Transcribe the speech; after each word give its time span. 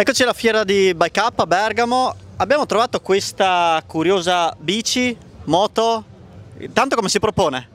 Eccoci 0.00 0.22
alla 0.22 0.32
fiera 0.32 0.64
di 0.64 0.94
Bike 0.94 1.20
Up 1.20 1.40
a 1.40 1.46
Bergamo. 1.46 2.14
Abbiamo 2.38 2.64
trovato 2.64 3.00
questa 3.00 3.82
curiosa 3.86 4.56
bici, 4.58 5.14
moto. 5.44 6.04
Tanto 6.72 6.96
come 6.96 7.10
si 7.10 7.18
propone? 7.18 7.68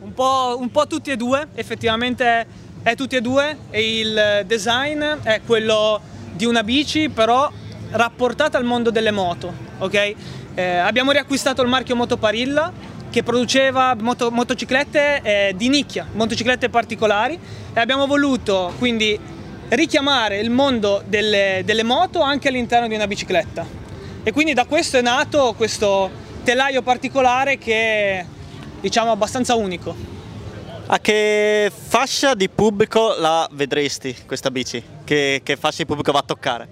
Un 0.00 0.12
po', 0.12 0.56
un 0.58 0.68
po' 0.72 0.88
tutti 0.88 1.12
e 1.12 1.16
due, 1.16 1.46
effettivamente 1.54 2.44
è 2.82 2.96
tutti 2.96 3.14
e 3.14 3.20
due 3.20 3.56
e 3.70 4.00
il 4.00 4.42
design 4.46 5.00
è 5.22 5.42
quello 5.46 6.00
di 6.32 6.44
una 6.44 6.64
bici 6.64 7.08
però 7.08 7.48
rapportata 7.92 8.58
al 8.58 8.64
mondo 8.64 8.90
delle 8.90 9.12
moto, 9.12 9.54
ok? 9.78 10.14
Eh, 10.54 10.76
abbiamo 10.78 11.12
riacquistato 11.12 11.62
il 11.62 11.68
marchio 11.68 11.94
Motoparilla 11.94 12.72
che 13.10 13.22
produceva 13.22 13.94
moto, 13.94 14.32
motociclette 14.32 15.20
eh, 15.22 15.54
di 15.56 15.68
nicchia, 15.68 16.04
motociclette 16.10 16.68
particolari 16.68 17.38
e 17.72 17.78
abbiamo 17.78 18.08
voluto 18.08 18.72
quindi 18.76 19.38
richiamare 19.70 20.38
il 20.38 20.50
mondo 20.50 21.02
delle, 21.06 21.62
delle 21.64 21.82
moto 21.82 22.20
anche 22.20 22.48
all'interno 22.48 22.88
di 22.88 22.94
una 22.94 23.06
bicicletta 23.06 23.66
e 24.22 24.32
quindi 24.32 24.52
da 24.52 24.66
questo 24.66 24.98
è 24.98 25.02
nato 25.02 25.54
questo 25.56 26.10
telaio 26.42 26.82
particolare 26.82 27.58
che 27.58 27.74
è 27.74 28.26
diciamo 28.80 29.10
abbastanza 29.10 29.54
unico. 29.54 29.94
A 30.86 30.98
che 30.98 31.70
fascia 31.72 32.34
di 32.34 32.48
pubblico 32.48 33.14
la 33.16 33.48
vedresti 33.52 34.14
questa 34.26 34.50
bici? 34.50 34.82
Che, 35.04 35.40
che 35.42 35.56
fascia 35.56 35.78
di 35.78 35.86
pubblico 35.86 36.10
va 36.10 36.18
a 36.18 36.24
toccare? 36.26 36.68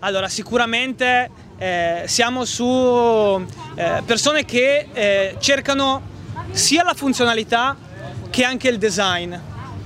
Allora 0.00 0.28
sicuramente 0.28 1.30
eh, 1.58 2.04
siamo 2.06 2.44
su 2.44 2.64
eh, 3.74 4.02
persone 4.04 4.44
che 4.44 4.88
eh, 4.92 5.36
cercano 5.38 6.02
sia 6.52 6.82
la 6.82 6.94
funzionalità 6.94 7.76
che 8.30 8.44
anche 8.44 8.68
il 8.68 8.78
design. 8.78 9.34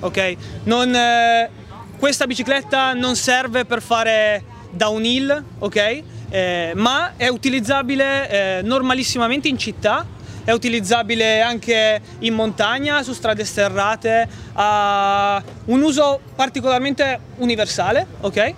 Okay? 0.00 0.36
Non, 0.64 0.94
eh, 0.94 1.50
questa 1.98 2.26
bicicletta 2.26 2.92
non 2.92 3.16
serve 3.16 3.64
per 3.64 3.82
fare 3.82 4.42
downhill, 4.70 5.42
okay? 5.58 6.02
Eh, 6.30 6.72
ma 6.76 7.14
è 7.16 7.26
utilizzabile 7.26 8.58
eh, 8.58 8.62
normalissimamente 8.62 9.48
in 9.48 9.58
città, 9.58 10.06
è 10.44 10.52
utilizzabile 10.52 11.40
anche 11.40 12.00
in 12.20 12.34
montagna, 12.34 13.02
su 13.02 13.12
strade 13.12 13.44
sterrate, 13.44 14.28
ha 14.52 15.42
un 15.66 15.82
uso 15.82 16.20
particolarmente 16.36 17.18
universale, 17.38 18.06
ok? 18.20 18.54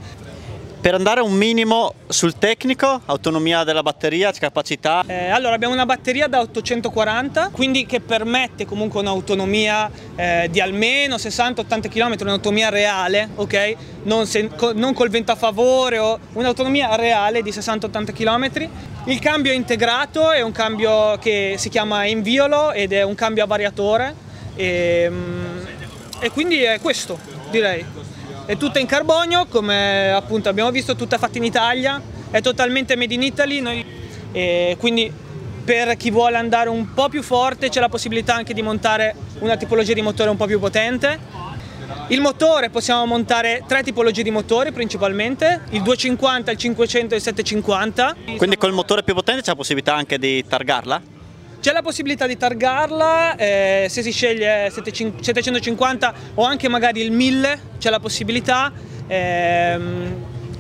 Per 0.81 0.95
andare 0.95 1.21
un 1.21 1.35
minimo 1.35 1.93
sul 2.09 2.39
tecnico, 2.39 3.03
autonomia 3.05 3.65
della 3.65 3.83
batteria, 3.83 4.33
capacità? 4.33 5.05
Eh, 5.07 5.29
allora 5.29 5.55
abbiamo 5.55 5.75
una 5.75 5.85
batteria 5.85 6.27
da 6.27 6.41
840, 6.41 7.51
quindi 7.53 7.85
che 7.85 8.01
permette 8.01 8.65
comunque 8.65 8.99
un'autonomia 9.01 9.91
eh, 10.17 10.49
di 10.51 10.59
almeno 10.59 11.17
60-80 11.17 11.91
km, 11.91 12.17
un'autonomia 12.23 12.71
reale, 12.71 13.29
ok? 13.35 13.77
Non, 14.05 14.27
se, 14.27 14.49
non, 14.75 14.95
col 14.95 15.11
vento 15.11 15.33
a 15.33 15.37
favore 15.37 15.99
o 15.99 16.19
un'autonomia 16.33 16.97
reale 16.97 17.43
di 17.43 17.51
60-80 17.51 18.15
km. 18.15 18.71
Il 19.05 19.19
cambio 19.19 19.53
è 19.53 19.55
integrato, 19.57 20.31
è 20.31 20.41
un 20.41 20.53
cambio 20.53 21.19
che 21.19 21.57
si 21.59 21.69
chiama 21.69 22.07
inviolo 22.07 22.73
ed 22.73 22.95
è 22.95 23.03
un 23.03 23.15
cambio 23.15 23.45
a 23.45 23.47
variatore 23.47 24.15
e, 24.57 25.09
mm, 25.11 25.59
e 26.21 26.31
quindi 26.31 26.63
è 26.63 26.81
questo 26.81 27.19
direi 27.51 27.85
è 28.47 28.57
tutta 28.57 28.79
in 28.79 28.87
carbonio 28.87 29.47
come 29.47 30.11
appunto 30.11 30.49
abbiamo 30.49 30.71
visto 30.71 30.97
tutta 30.97 31.19
fatta 31.19 31.39
in 31.39 31.45
Italia 31.45 32.01
è 32.31 32.41
totalmente 32.41 32.97
made 32.97 33.15
in 33.15 33.23
Italy 33.23 33.61
noi, 33.61 34.77
quindi 34.79 35.13
per 35.65 35.97
chi 35.97 36.11
vuole 36.11 36.37
andare 36.37 36.69
un 36.69 36.95
po' 36.95 37.09
più 37.09 37.23
forte 37.23 37.69
c'è 37.69 37.81
la 37.81 37.89
possibilità 37.89 38.35
anche 38.35 38.55
di 38.55 38.63
montare 38.63 39.15
una 39.41 39.57
tipologia 39.57 39.93
di 39.93 40.03
motore 40.03 40.31
un 40.31 40.37
po' 40.37 40.47
più 40.47 40.59
potente 40.59 41.19
il 42.09 42.21
motore 42.21 42.71
possiamo 42.71 43.07
montare 43.07 43.63
tre 43.67 43.83
tipologie 43.83 44.25
di 44.25 44.31
motori 44.31 44.73
principalmente, 44.73 45.63
il 45.71 45.83
250, 45.83 46.51
il 46.51 46.57
500 46.57 47.15
e 47.15 47.17
il 47.17 47.23
750. 47.23 48.17
Quindi 48.37 48.57
col 48.57 48.73
motore 48.73 49.05
più 49.05 49.15
potente 49.15 49.43
c'è 49.43 49.51
la 49.51 49.57
possibilità 49.57 49.95
anche 49.95 50.19
di 50.19 50.45
targarla? 50.45 51.20
C'è 51.61 51.73
la 51.73 51.83
possibilità 51.83 52.27
di 52.27 52.39
targarla, 52.39 53.37
eh, 53.37 53.87
se 53.91 54.03
si 54.03 54.13
sceglie 54.13 54.71
750 54.71 56.15
o 56.37 56.45
anche 56.45 56.69
magari 56.69 57.03
il 57.03 57.13
1000 57.13 57.61
c'è 57.77 57.91
la 57.91 58.01
possibilità. 58.01 58.73
Eh, 59.07 59.79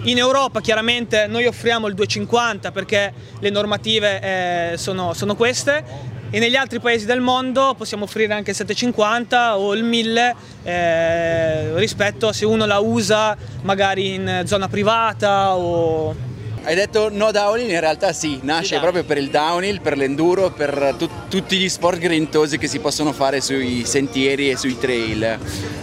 in 0.02 0.18
Europa 0.18 0.60
chiaramente 0.60 1.26
noi 1.26 1.46
offriamo 1.46 1.86
il 1.86 1.94
250 1.94 2.70
perché 2.70 3.14
le 3.38 3.48
normative 3.48 4.72
eh, 4.72 4.76
sono, 4.76 5.14
sono, 5.14 5.34
queste 5.36 5.82
e 6.28 6.38
negli 6.38 6.56
altri 6.56 6.80
paesi 6.80 7.06
del 7.06 7.20
mondo 7.20 7.74
possiamo 7.74 8.04
offrire 8.04 8.34
anche 8.34 8.50
il 8.50 8.56
750 8.56 9.56
o 9.56 9.72
il 9.74 9.84
1000 9.84 10.34
eh, 10.64 11.78
rispetto 11.78 12.28
a 12.28 12.34
se 12.34 12.44
uno 12.44 12.66
la 12.66 12.78
usa 12.78 13.34
magari 13.62 14.14
in 14.14 14.42
zona 14.44 14.68
privata 14.68 15.56
o 15.56 16.28
hai 16.62 16.74
detto 16.74 17.08
no 17.10 17.30
downhill, 17.30 17.70
in 17.70 17.80
realtà 17.80 18.12
sì, 18.12 18.38
nasce 18.42 18.74
sì, 18.74 18.80
proprio 18.80 19.04
per 19.04 19.18
il 19.18 19.30
downhill, 19.30 19.80
per 19.80 19.96
l'enduro, 19.96 20.50
per 20.50 20.94
tu 20.98 21.08
tutti 21.28 21.56
gli 21.56 21.68
sport 21.68 21.98
grintosi 21.98 22.58
che 22.58 22.66
si 22.66 22.78
possono 22.78 23.12
fare 23.12 23.40
sui 23.40 23.84
sentieri 23.84 24.50
e 24.50 24.56
sui 24.56 24.78
trail. 24.78 25.38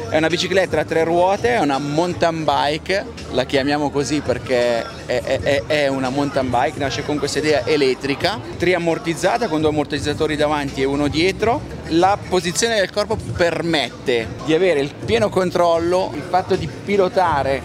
È 0.09 0.15
una 0.15 0.27
bicicletta 0.27 0.79
a 0.79 0.85
tre 0.85 1.03
ruote, 1.03 1.49
è 1.49 1.59
una 1.59 1.79
mountain 1.79 2.45
bike, 2.45 3.05
la 3.31 3.43
chiamiamo 3.43 3.89
così 3.89 4.21
perché 4.21 4.85
è, 5.05 5.21
è, 5.21 5.63
è 5.65 5.87
una 5.87 6.09
mountain 6.09 6.49
bike, 6.49 6.79
nasce 6.79 7.03
con 7.03 7.17
questa 7.17 7.39
idea 7.39 7.65
elettrica, 7.65 8.39
triammortizzata 8.57 9.49
con 9.49 9.59
due 9.59 9.69
ammortizzatori 9.69 10.37
davanti 10.37 10.81
e 10.81 10.85
uno 10.85 11.09
dietro. 11.09 11.61
La 11.89 12.17
posizione 12.29 12.75
del 12.75 12.91
corpo 12.91 13.17
permette 13.35 14.27
di 14.45 14.53
avere 14.53 14.79
il 14.79 14.93
pieno 14.93 15.29
controllo, 15.29 16.11
il 16.13 16.23
fatto 16.29 16.55
di 16.55 16.69
pilotare 16.85 17.61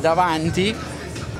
davanti 0.00 0.74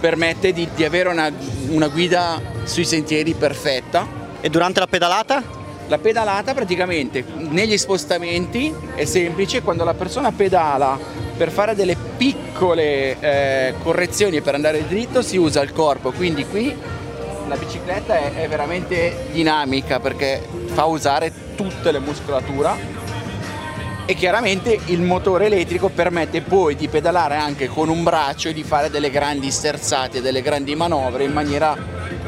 permette 0.03 0.53
di, 0.53 0.69
di 0.75 0.85
avere 0.85 1.09
una, 1.11 1.31
una 1.69 1.87
guida 1.87 2.43
sui 2.65 2.85
sentieri 2.85 3.35
perfetta. 3.35 4.21
E 4.41 4.51
durante 4.51 4.81
la 4.81 4.89
pedalata? 4.89 5.61
La 5.87 5.99
pedalata 5.99 6.55
praticamente 6.55 7.25
negli 7.37 7.79
spostamenti 7.79 8.75
è 8.97 9.05
semplice, 9.05 9.63
quando 9.63 9.85
la 9.85 9.95
persona 9.95 10.33
pedala 10.33 10.99
per 11.37 11.53
fare 11.53 11.77
delle 11.77 11.97
piccole 12.17 13.17
eh, 13.21 13.75
correzioni 13.81 14.37
e 14.37 14.43
per 14.43 14.55
andare 14.55 14.85
dritto 14.89 15.23
si 15.23 15.37
usa 15.37 15.63
il 15.63 15.73
corpo, 15.73 16.11
quindi 16.11 16.45
qui 16.47 16.75
la 17.47 17.57
bicicletta 17.57 18.17
è, 18.17 18.43
è 18.43 18.49
veramente 18.49 19.29
dinamica 19.31 20.01
perché 20.01 20.43
fa 20.67 20.85
usare 20.85 21.33
tutte 21.55 21.93
le 21.93 22.01
muscolature 22.01 23.02
e 24.05 24.15
chiaramente 24.15 24.79
il 24.87 25.01
motore 25.01 25.47
elettrico 25.47 25.89
permette 25.89 26.41
poi 26.41 26.75
di 26.75 26.89
pedalare 26.89 27.37
anche 27.37 27.69
con 27.69 27.89
un 27.89 28.03
braccio 28.03 28.49
e 28.49 28.53
di 28.53 28.63
fare 28.63 28.91
delle 28.91 29.11
grandi 29.11 29.51
sterzate, 29.51 30.21
delle 30.21 30.43
grandi 30.43 30.75
manovre 30.75 31.25
in 31.25 31.33
maniera 31.33 31.77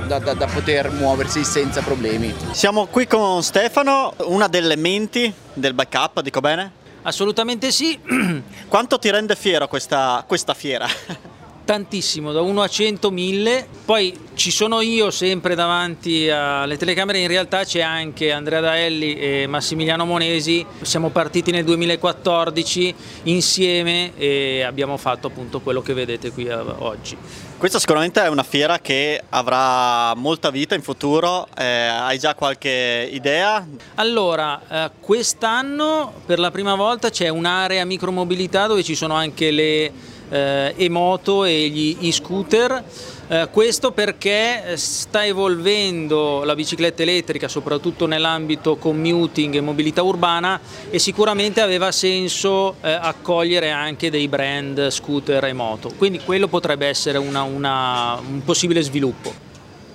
da, 0.06 0.18
da, 0.18 0.34
da, 0.34 0.46
poter 0.46 0.90
muoversi 0.92 1.44
senza 1.44 1.80
problemi. 1.80 2.34
Siamo 2.52 2.86
qui 2.86 3.06
con 3.06 3.42
Stefano, 3.42 4.14
una 4.26 4.48
delle 4.48 4.76
menti 4.76 5.32
del 5.52 5.74
backup, 5.74 6.20
dico 6.20 6.40
bene? 6.40 6.82
Assolutamente 7.02 7.70
sì. 7.70 7.98
Quanto 8.68 8.98
ti 8.98 9.10
rende 9.10 9.34
fiero 9.34 9.66
questa, 9.66 10.22
questa 10.26 10.54
fiera? 10.54 10.86
tantissimo, 11.64 12.32
da 12.32 12.40
1 12.40 12.62
a 12.62 12.68
100, 12.68 13.10
1000. 13.10 13.66
Poi 13.84 14.16
ci 14.34 14.50
sono 14.50 14.80
io 14.80 15.10
sempre 15.10 15.54
davanti 15.54 16.28
alle 16.28 16.76
telecamere, 16.76 17.18
in 17.18 17.28
realtà 17.28 17.64
c'è 17.64 17.80
anche 17.80 18.32
Andrea 18.32 18.60
Daelli 18.60 19.14
e 19.16 19.46
Massimiliano 19.46 20.04
Monesi. 20.04 20.64
Siamo 20.82 21.10
partiti 21.10 21.50
nel 21.50 21.64
2014 21.64 22.94
insieme 23.24 24.12
e 24.16 24.62
abbiamo 24.62 24.96
fatto 24.96 25.26
appunto 25.28 25.60
quello 25.60 25.82
che 25.82 25.94
vedete 25.94 26.30
qui 26.30 26.44
eh, 26.44 26.54
oggi. 26.54 27.16
Questa 27.56 27.78
sicuramente 27.78 28.20
è 28.20 28.28
una 28.28 28.42
fiera 28.42 28.78
che 28.78 29.22
avrà 29.30 30.14
molta 30.16 30.50
vita 30.50 30.74
in 30.74 30.82
futuro, 30.82 31.46
eh, 31.56 31.64
hai 31.64 32.18
già 32.18 32.34
qualche 32.34 33.08
idea? 33.10 33.66
Allora, 33.94 34.60
eh, 34.68 34.90
quest'anno 35.00 36.12
per 36.26 36.40
la 36.40 36.50
prima 36.50 36.74
volta 36.74 37.08
c'è 37.08 37.28
un'area 37.28 37.84
micromobilità 37.86 38.66
dove 38.66 38.82
ci 38.82 38.94
sono 38.94 39.14
anche 39.14 39.50
le 39.50 39.92
eh, 40.34 40.74
e-moto 40.76 41.44
e 41.44 41.68
gli 41.68 41.96
e-scooter. 42.00 42.82
Eh, 43.26 43.48
questo 43.50 43.92
perché 43.92 44.76
sta 44.76 45.24
evolvendo 45.24 46.42
la 46.44 46.54
bicicletta 46.54 47.02
elettrica 47.02 47.48
soprattutto 47.48 48.06
nell'ambito 48.06 48.76
commuting 48.76 49.54
e 49.54 49.60
mobilità 49.62 50.02
urbana 50.02 50.60
e 50.90 50.98
sicuramente 50.98 51.62
aveva 51.62 51.90
senso 51.90 52.76
eh, 52.82 52.90
accogliere 52.92 53.70
anche 53.70 54.10
dei 54.10 54.28
brand 54.28 54.88
scooter 54.88 55.42
e 55.44 55.52
moto, 55.54 55.90
quindi 55.96 56.20
quello 56.20 56.48
potrebbe 56.48 56.86
essere 56.86 57.16
una, 57.16 57.42
una, 57.44 58.20
un 58.20 58.42
possibile 58.44 58.82
sviluppo. 58.82 59.32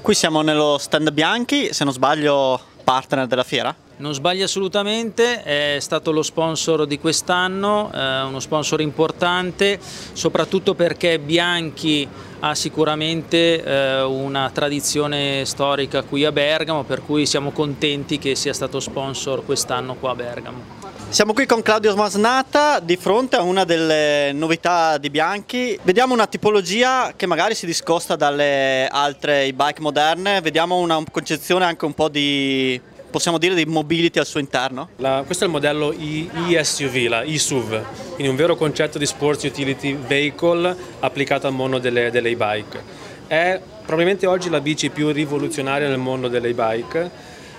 Qui 0.02 0.14
siamo 0.16 0.42
nello 0.42 0.78
stand 0.80 1.12
Bianchi, 1.12 1.72
se 1.72 1.84
non 1.84 1.94
sbaglio 1.94 2.60
partner 2.84 3.28
della 3.28 3.44
fiera? 3.44 3.76
Non 4.00 4.14
sbaglia 4.14 4.46
assolutamente, 4.46 5.44
è 5.44 5.78
stato 5.82 6.14
lo 6.14 6.24
sponsor 6.24 6.88
di 6.88 6.98
quest'anno, 7.00 7.92
eh, 7.94 8.22
uno 8.22 8.40
sponsor 8.40 8.80
importante, 8.80 9.78
soprattutto 10.14 10.74
perché 10.74 11.20
Bianchi 11.20 12.08
ha 12.40 12.56
sicuramente 12.56 13.62
eh, 13.62 14.02
una 14.04 14.52
tradizione 14.54 15.44
storica 15.44 16.04
qui 16.04 16.24
a 16.24 16.32
Bergamo, 16.32 16.84
per 16.86 17.02
cui 17.06 17.26
siamo 17.26 17.52
contenti 17.52 18.20
che 18.20 18.36
sia 18.36 18.54
stato 18.54 18.80
sponsor 18.80 19.44
quest'anno 19.44 19.96
qua 19.96 20.12
a 20.12 20.16
Bergamo. 20.16 20.62
Siamo 21.10 21.34
qui 21.34 21.46
con 21.46 21.62
Claudio 21.62 21.92
Smasnata 21.92 22.80
di 22.80 22.96
fronte 22.96 23.36
a 23.36 23.42
una 23.42 23.66
delle 23.66 24.32
novità 24.32 24.98
di 24.98 25.10
Bianchi. 25.10 25.78
Vediamo 25.84 26.14
una 26.14 26.28
tipologia 26.28 27.12
che 27.18 27.26
magari 27.26 27.54
si 27.54 27.66
discosta 27.66 28.16
dalle 28.16 28.88
altre 28.88 29.44
e-bike 29.44 29.82
moderne, 29.82 30.40
vediamo 30.40 30.78
una 30.78 31.04
concezione 31.12 31.66
anche 31.66 31.84
un 31.84 31.94
po' 31.94 32.08
di 32.08 32.80
possiamo 33.10 33.38
dire 33.38 33.56
di 33.56 33.66
mobility 33.66 34.20
al 34.20 34.26
suo 34.26 34.40
interno? 34.40 34.90
La, 34.98 35.24
questo 35.26 35.44
è 35.44 35.48
il 35.48 35.54
modello 35.54 35.92
e-SUV, 35.92 37.08
la 37.08 37.22
e-SUV, 37.24 37.84
quindi 38.14 38.28
un 38.28 38.36
vero 38.36 38.56
concetto 38.56 38.98
di 38.98 39.06
sports 39.06 39.44
utility 39.44 39.96
vehicle 39.96 40.76
applicato 41.00 41.48
al 41.48 41.54
mondo 41.54 41.80
delle, 41.80 42.12
delle 42.12 42.30
e-bike. 42.30 43.08
È 43.28 43.60
probabilmente 43.86 44.26
oggi 44.28 44.50
la 44.50 44.62
bici 44.62 44.90
più 44.90 45.12
rivoluzionaria 45.12 45.88
nel 45.88 45.98
mondo 45.98 46.28
delle 46.28 46.50
e-bike, 46.50 47.10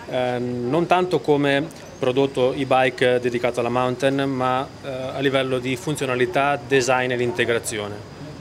eh, 0.09 0.39
non 0.39 0.87
tanto 0.87 1.21
come 1.21 1.67
prodotto 1.99 2.53
e-bike 2.53 3.21
dedicato 3.21 3.61
alla 3.61 3.69
mountain, 3.69 4.29
ma 4.29 4.67
eh, 4.83 4.89
a 4.89 5.19
livello 5.21 5.59
di 5.59 5.77
funzionalità, 5.77 6.59
design 6.67 7.11
ed 7.11 7.21
integrazione. 7.21 7.95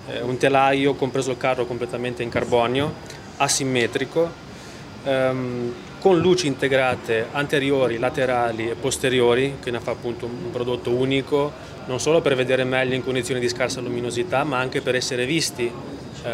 Eh, 0.08 0.22
un 0.22 0.38
telaio 0.38 0.94
compreso 0.96 1.32
il 1.32 1.38
carro 1.38 1.66
completamente 1.66 2.24
in 2.24 2.30
carbonio, 2.30 2.94
asimmetrico, 3.38 4.48
ehm, 5.04 5.74
con 6.00 6.20
luci 6.20 6.48
integrate 6.48 7.28
anteriori, 7.32 7.98
laterali 7.98 8.70
e 8.70 8.76
posteriori, 8.76 9.58
che 9.62 9.72
ne 9.72 9.80
fa 9.80 9.92
appunto 9.92 10.26
un 10.26 10.52
prodotto 10.52 10.92
unico, 10.92 11.52
non 11.86 12.00
solo 12.00 12.22
per 12.22 12.36
vedere 12.36 12.64
meglio 12.64 12.96
in 12.96 13.04
condizioni 13.04 13.40
di 13.40 13.50
scarsa 13.50 13.82
luminosità, 13.82 14.44
ma 14.44 14.60
anche 14.60 14.82
per 14.82 14.96
essere 14.96 15.26
visti 15.26 15.72
eh, 16.24 16.32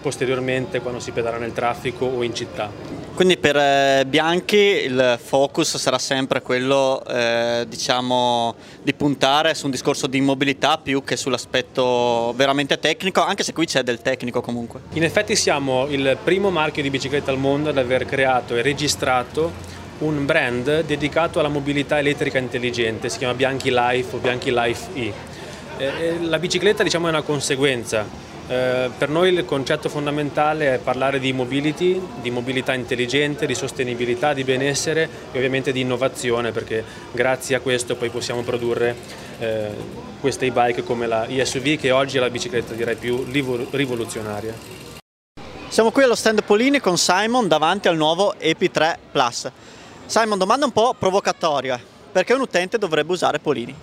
posteriormente 0.00 0.80
quando 0.80 1.00
si 1.00 1.10
pedala 1.10 1.38
nel 1.38 1.52
traffico 1.52 2.06
o 2.06 2.22
in 2.22 2.34
città. 2.34 2.93
Quindi 3.14 3.36
per 3.36 3.56
eh, 3.56 4.04
Bianchi 4.08 4.56
il 4.56 5.20
focus 5.22 5.76
sarà 5.76 5.98
sempre 5.98 6.42
quello 6.42 7.00
eh, 7.06 7.64
diciamo, 7.68 8.56
di 8.82 8.92
puntare 8.92 9.54
su 9.54 9.66
un 9.66 9.70
discorso 9.70 10.08
di 10.08 10.20
mobilità 10.20 10.78
più 10.78 11.04
che 11.04 11.16
sull'aspetto 11.16 12.32
veramente 12.34 12.76
tecnico, 12.80 13.22
anche 13.22 13.44
se 13.44 13.52
qui 13.52 13.66
c'è 13.66 13.84
del 13.84 14.02
tecnico 14.02 14.40
comunque. 14.40 14.80
In 14.94 15.04
effetti 15.04 15.36
siamo 15.36 15.86
il 15.86 16.18
primo 16.24 16.50
marchio 16.50 16.82
di 16.82 16.90
bicicletta 16.90 17.30
al 17.30 17.38
mondo 17.38 17.68
ad 17.68 17.78
aver 17.78 18.04
creato 18.04 18.56
e 18.56 18.62
registrato 18.62 19.52
un 19.98 20.26
brand 20.26 20.82
dedicato 20.82 21.38
alla 21.38 21.46
mobilità 21.46 22.00
elettrica 22.00 22.38
intelligente, 22.38 23.08
si 23.08 23.18
chiama 23.18 23.34
Bianchi 23.34 23.70
Life 23.70 24.16
o 24.16 24.18
Bianchi 24.18 24.52
Life 24.52 24.88
E. 24.92 25.12
Eh, 25.76 26.18
la 26.20 26.40
bicicletta 26.40 26.82
diciamo, 26.82 27.06
è 27.06 27.10
una 27.10 27.22
conseguenza 27.22 28.04
eh, 28.46 28.90
per 28.96 29.08
noi 29.08 29.32
il 29.32 29.44
concetto 29.46 29.88
fondamentale 29.88 30.74
è 30.74 30.78
parlare 30.78 31.18
di 31.18 31.32
mobility, 31.32 32.00
di 32.20 32.30
mobilità 32.30 32.74
intelligente, 32.74 33.46
di 33.46 33.54
sostenibilità, 33.54 34.34
di 34.34 34.44
benessere 34.44 35.08
e 35.32 35.36
ovviamente 35.36 35.72
di 35.72 35.80
innovazione 35.80 36.52
perché 36.52 36.84
grazie 37.12 37.56
a 37.56 37.60
questo 37.60 37.96
poi 37.96 38.10
possiamo 38.10 38.42
produrre 38.42 38.94
eh, 39.38 39.68
queste 40.20 40.46
e-bike 40.46 40.84
come 40.84 41.06
la 41.06 41.26
ESUV 41.26 41.76
che 41.78 41.90
oggi 41.90 42.18
è 42.18 42.20
la 42.20 42.30
bicicletta 42.30 42.74
direi 42.74 42.96
più 42.96 43.24
rivoluzionaria. 43.70 44.54
Siamo 45.68 45.90
qui 45.90 46.02
allo 46.04 46.14
stand 46.14 46.44
Polini 46.44 46.80
con 46.80 46.98
Simon 46.98 47.48
davanti 47.48 47.88
al 47.88 47.96
nuovo 47.96 48.34
EP3 48.38 48.96
Plus. 49.10 49.50
Simon, 50.06 50.38
domanda 50.38 50.66
un 50.66 50.72
po' 50.72 50.94
provocatoria, 50.96 51.80
perché 52.12 52.34
un 52.34 52.42
utente 52.42 52.76
dovrebbe 52.76 53.12
usare 53.12 53.38
Polini? 53.38 53.74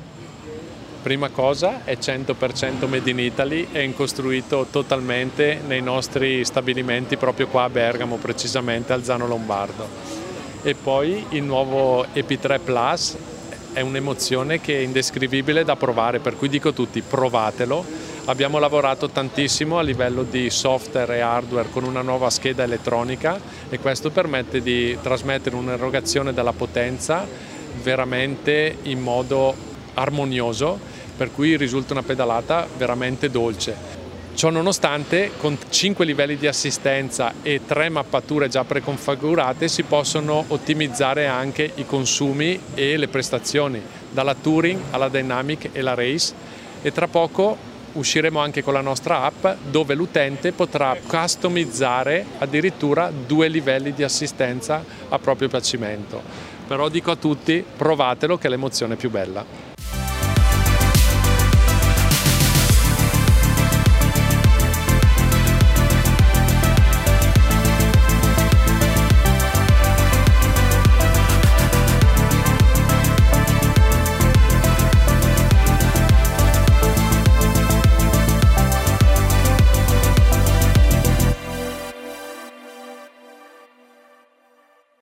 Prima 1.01 1.29
cosa 1.29 1.83
è 1.83 1.97
100% 1.99 2.87
made 2.87 3.09
in 3.09 3.17
Italy, 3.17 3.69
è 3.71 3.91
costruito 3.95 4.67
totalmente 4.69 5.59
nei 5.65 5.81
nostri 5.81 6.45
stabilimenti 6.45 7.17
proprio 7.17 7.47
qua 7.47 7.63
a 7.63 7.69
Bergamo, 7.69 8.17
precisamente 8.17 8.93
al 8.93 9.03
Zano 9.03 9.25
Lombardo. 9.25 9.87
E 10.61 10.75
poi 10.75 11.25
il 11.29 11.41
nuovo 11.41 12.05
EP3 12.05 12.59
Plus 12.63 13.17
è 13.73 13.81
un'emozione 13.81 14.61
che 14.61 14.77
è 14.77 14.81
indescrivibile 14.81 15.63
da 15.63 15.75
provare, 15.75 16.19
per 16.19 16.37
cui 16.37 16.49
dico 16.49 16.69
a 16.69 16.73
tutti 16.73 17.01
provatelo. 17.01 17.83
Abbiamo 18.25 18.59
lavorato 18.59 19.09
tantissimo 19.09 19.79
a 19.79 19.81
livello 19.81 20.21
di 20.21 20.51
software 20.51 21.15
e 21.15 21.21
hardware 21.21 21.71
con 21.71 21.83
una 21.83 22.03
nuova 22.03 22.29
scheda 22.29 22.61
elettronica 22.61 23.39
e 23.71 23.79
questo 23.79 24.11
permette 24.11 24.61
di 24.61 24.95
trasmettere 25.01 25.55
un'erogazione 25.55 26.31
della 26.31 26.53
potenza 26.53 27.25
veramente 27.81 28.77
in 28.83 29.01
modo 29.01 29.69
armonioso 29.95 30.90
per 31.21 31.31
cui 31.31 31.55
risulta 31.55 31.93
una 31.93 32.01
pedalata 32.01 32.67
veramente 32.77 33.29
dolce. 33.29 33.75
Ciò 34.33 34.49
nonostante, 34.49 35.33
con 35.37 35.55
5 35.69 36.03
livelli 36.03 36.35
di 36.35 36.47
assistenza 36.47 37.31
e 37.43 37.61
3 37.63 37.89
mappature 37.89 38.47
già 38.47 38.63
preconfigurate 38.63 39.67
si 39.67 39.83
possono 39.83 40.43
ottimizzare 40.47 41.27
anche 41.27 41.73
i 41.75 41.85
consumi 41.85 42.59
e 42.73 42.97
le 42.97 43.07
prestazioni, 43.07 43.79
dalla 44.09 44.33
Touring 44.33 44.81
alla 44.89 45.09
Dynamic 45.09 45.69
e 45.73 45.81
la 45.81 45.93
Race 45.93 46.33
e 46.81 46.91
tra 46.91 47.07
poco 47.07 47.55
usciremo 47.91 48.39
anche 48.39 48.63
con 48.63 48.73
la 48.73 48.81
nostra 48.81 49.21
app 49.21 49.45
dove 49.69 49.93
l'utente 49.93 50.53
potrà 50.53 50.97
customizzare 51.05 52.25
addirittura 52.39 53.11
due 53.11 53.47
livelli 53.47 53.93
di 53.93 54.01
assistenza 54.01 54.83
a 55.07 55.19
proprio 55.19 55.49
piacimento. 55.49 56.19
Però 56.67 56.89
dico 56.89 57.11
a 57.11 57.15
tutti, 57.15 57.63
provatelo 57.77 58.39
che 58.39 58.47
è 58.47 58.49
l'emozione 58.49 58.95
più 58.95 59.11
bella. 59.11 59.70